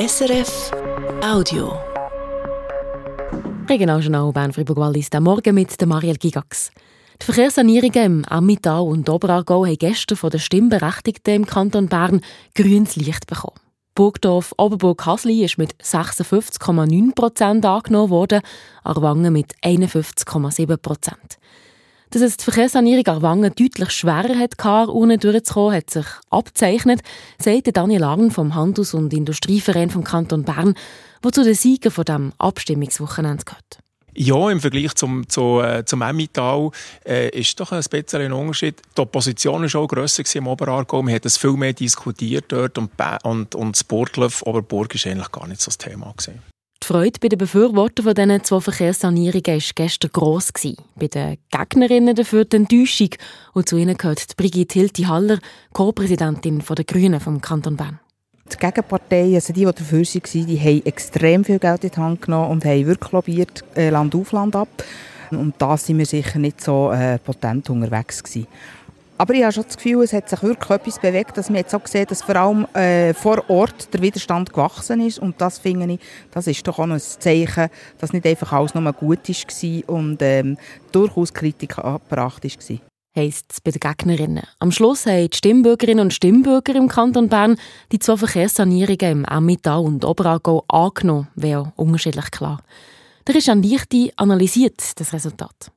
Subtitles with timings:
[0.00, 0.70] SRF
[1.22, 1.78] Audio.
[3.68, 6.70] Regionaljournal Bern Fribourg Wallis, der Morgen mit der Marielle Gigax.
[7.20, 12.22] Die Verkehrssanierungen im Ammittal und Oberaargau haben gestern von den Stimmberechtigten im Kanton Bern
[12.54, 13.60] grünes Licht bekommen.
[13.94, 18.40] Burgdorf Oberburg-Hasli ist mit 56,9 Prozent angenommen worden,
[18.82, 21.36] Arwangen mit 51,7 Prozent.
[22.12, 27.02] Dass es die Verkehrssanierung Arwangen deutlich schwerer hatte, ohne durchzukommen, hat sich abzeichnet,
[27.38, 30.74] sagt Daniel Arn vom Handels- und Industrieverein vom Kanton Bern,
[31.22, 33.78] der zu den Siegern von dem Abstimmungswochenende gehört.
[34.12, 36.72] Ja, im Vergleich zum, zu, äh, zum Emmental
[37.06, 38.82] äh, ist doch ein ein Unterschied.
[38.96, 41.02] Die Opposition war schon grösser im Oberaargau.
[41.02, 42.90] Man hat es viel mehr diskutiert dort und,
[43.22, 46.12] und, und das Burgdorf, Oberburg war eigentlich gar nicht so das Thema.
[46.16, 46.49] Gewesen.
[46.82, 50.50] Die Freude bei den Befürwortern von diesen zwei Verkehrssanierungen war gestern gross.
[50.96, 53.10] Bei den Gegnerinnen dafür die Enttäuschung.
[53.52, 55.38] Und zu ihnen gehört Brigitte Hilti-Haller,
[55.74, 58.00] Co-Präsidentin der Grünen vom Kanton Bern.
[58.50, 62.22] Die Gegenparteien, also die, die dafür waren, die haben extrem viel Geld in die Hand
[62.22, 64.68] genommen und haben wirklich lobbyiert, äh, Land auf Land ab.
[65.30, 68.48] Und da sind wir sicher nicht so äh, potent unterwegs gewesen.
[69.20, 71.74] Aber ich habe schon das Gefühl, es hat sich wirklich etwas bewegt, dass wir jetzt
[71.74, 75.18] auch sehen, dass vor allem äh, vor Ort der Widerstand gewachsen ist.
[75.18, 77.68] Und das finde ich, das ist doch auch ein Zeichen,
[77.98, 80.56] dass nicht einfach alles nur gut war und ähm,
[80.90, 82.78] durchaus Kritik angebracht war.
[83.14, 84.44] Heisst es bei den Gegnerinnen.
[84.58, 87.58] Am Schluss haben die Stimmbürgerinnen und Stimmbürger im Kanton Bern
[87.92, 92.62] die zwei Verkehrssanierungen im Emmental und Oberaargau angenommen, wäre unterschiedlich klar.
[93.26, 95.70] Der ist an Lichte analysiert, das Resultat.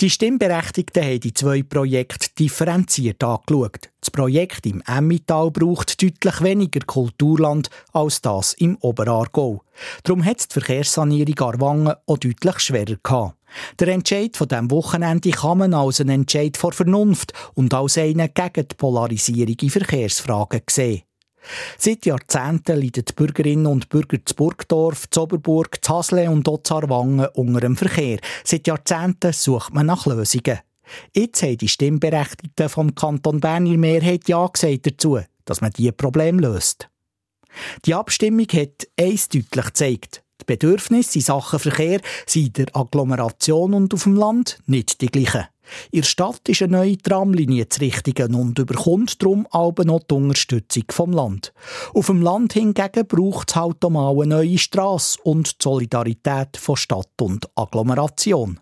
[0.00, 3.90] Die Stimmberechtigten haben die zwei Projekte differenziert angeschaut.
[4.00, 9.62] Das Projekt im Emmental braucht deutlich weniger Kulturland als das im Oberaargau.
[10.02, 13.36] Darum hat die Verkehrssanierung Arwangen auch deutlich schwerer gehabt.
[13.78, 18.30] Der Entscheid von diesem Wochenende kann man als einen Entscheid vor Vernunft und als einen
[18.34, 21.02] gegen die Polarisierung in Verkehrsfragen sehen.
[21.78, 26.62] Seit Jahrzehnten leiden die Bürgerinnen und Bürger zu Burgdorf, zu Oberburg, zu Hasle und auch
[26.62, 28.18] zu Arwangen unter dem Verkehr.
[28.44, 30.60] Seit Jahrzehnten sucht man nach Lösungen.
[31.14, 35.92] Jetzt haben die Stimmberechtigten vom Kanton Bern in Mehrheit Ja gesagt dazu, dass man diese
[35.92, 36.88] Probleme löst.
[37.84, 40.22] Die Abstimmung hat eins deutlich gezeigt.
[40.40, 45.06] Die Bedürfnisse in Sachen Verkehr sind in der Agglomeration und auf dem Land nicht die
[45.06, 45.46] gleichen.
[45.90, 50.14] In der Stadt ist eine neue Tramlinie zu richten und überkommt darum auch noch die
[50.14, 51.52] Unterstützung vom Land.
[51.94, 56.56] Auf dem Land hingegen braucht es halt auch mal eine neue Strasse und die Solidarität
[56.56, 58.60] von Stadt und Agglomeration.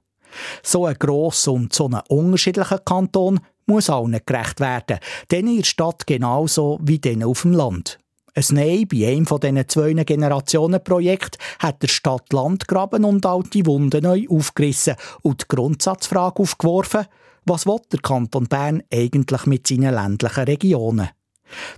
[0.63, 4.99] So ein grosser und so ein unterschiedlicher Kanton muss allen gerecht werden,
[5.31, 7.99] denen in der Stadt genauso wie denen auf dem Land.
[8.35, 14.05] Ein Nein bei einem von diesen zwei Generationenprojekten hat der Stadt Landgraben und alte Wunden
[14.05, 17.07] neu aufgerissen und die Grundsatzfrage aufgeworfen,
[17.45, 21.09] was will der Kanton Bern eigentlich mit seinen ländlichen Regionen?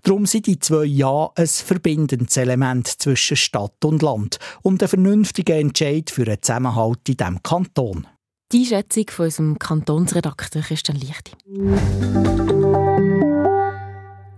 [0.02, 5.56] Darum sind die zwei Jahre ein verbindendes Element zwischen Stadt und Land und ein vernünftiger
[5.56, 8.06] Entscheid für einen Zusammenhalt in diesem Kanton.
[8.52, 11.32] Die Schätzung von unserem Kantonsredakteur Christian Lichti.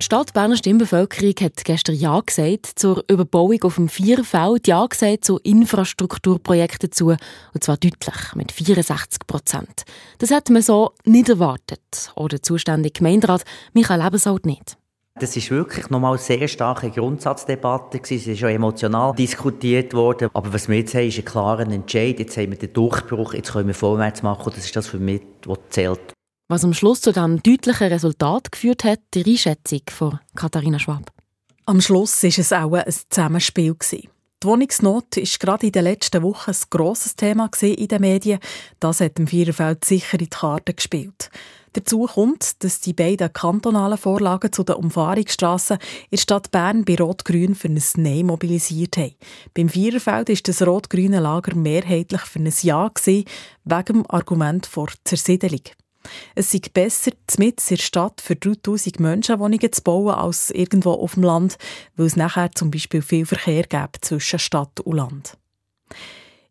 [0.05, 5.25] Die Stadt Berner Stimmbevölkerung hat gestern Ja gesagt zur Überbauung auf dem Vierfeld, Ja gesagt
[5.25, 7.17] zu Infrastrukturprojekten dazu,
[7.55, 9.85] und zwar deutlich, mit 64 Prozent.
[10.19, 12.13] Das hätte man so nicht erwartet.
[12.17, 14.77] Oder der zuständige Gemeinderat Michael Ebensold nicht.
[15.19, 17.99] Das ist wirklich nochmal eine sehr starke Grundsatzdebatte.
[18.03, 20.29] Es ist schon emotional diskutiert worden.
[20.35, 22.19] Aber was wir jetzt haben, ist ein klarer Entscheid.
[22.19, 24.53] Jetzt haben wir den Durchbruch, jetzt können wir vorwärts machen.
[24.55, 26.13] Das ist das für mich, was zählt.
[26.47, 31.11] Was am Schluss zu diesem deutlichen Resultat geführt hat, die Einschätzung von Katharina Schwab.
[31.65, 33.75] Am Schluss war es auch ein Zusammenspiel.
[33.91, 34.09] Die
[34.43, 38.41] Wohnungsnot war gerade in den letzten Wochen ein grosses Thema in den Medien.
[38.79, 41.31] Das hat dem Viererfeld sicher in die Karte gespielt.
[41.73, 46.97] Dazu kommt, dass die beiden kantonalen Vorlagen zu den Umfahrungsstrassen in der Stadt Bern bei
[46.97, 49.15] Rot-Grün für ein Nein mobilisiert haben.
[49.55, 53.25] Beim Viererfeld ist das rot-grüne Lager mehrheitlich für ein Ja gewesen,
[53.65, 55.63] wegen dem Argument vor Zersiedelung.
[56.35, 60.93] Es sei besser, mit in der Stadt für 3000 Menschen Wohnungen zu bauen, als irgendwo
[60.93, 61.57] auf dem Land,
[61.97, 65.37] weil es nachher zum Beispiel viel Verkehr gibt zwischen Stadt und Land.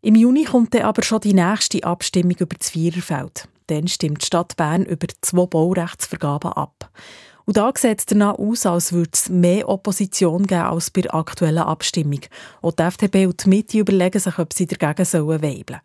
[0.02, 3.48] Im Juni kommt dann aber schon die nächste Abstimmung über das Viererfeld.
[3.68, 6.90] Dann stimmt die Stadt Bern über zwei Baurechtsvergaben ab.
[7.46, 11.14] Und da sieht es danach aus, als würde es mehr Opposition geben als bei der
[11.14, 12.20] aktuellen Abstimmung.
[12.60, 15.80] Und die FDP und die Mitte überlegen sich, ob sie dagegen sollen weibeln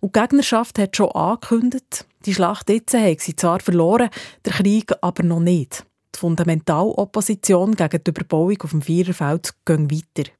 [0.00, 4.10] Und die Gegnerschaft hat schon angekündigt, die Schlacht jetzt haben sie zwar verloren,
[4.44, 5.84] der Krieg aber noch nicht.
[6.14, 10.30] Die Fundamentalopposition gegen die Überbauung auf dem Viererfeld geht weiter.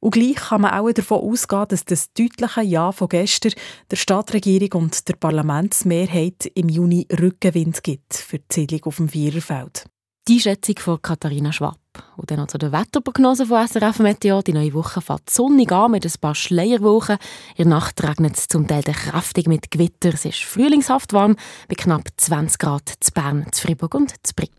[0.00, 3.52] Und gleich kann man auch davon ausgehen, dass das deutliche Ja von gestern
[3.90, 9.84] der Stadtregierung und der Parlamentsmehrheit im Juni Rückenwind gibt für die Siedlung auf dem Viererfeld.
[10.26, 11.79] Die Schätzung von Katharina Schwab.
[12.16, 14.42] Und dann noch zu den Wetterprognosen von SRF Meteor.
[14.42, 17.16] Die neue Woche fährt sonnig an mit ein paar Schleierwochen.
[17.56, 20.14] In der Nacht regnet es zum Teil kräftig mit Gewitter.
[20.14, 21.36] Es ist frühlingshaft warm
[21.68, 24.52] bei knapp 20 Grad zu Bern, zu Fribourg und zu Brick.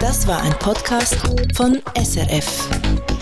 [0.00, 1.16] Das war ein Podcast
[1.56, 3.17] von SRF.